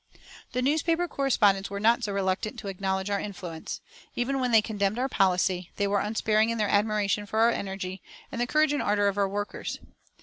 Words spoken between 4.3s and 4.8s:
when they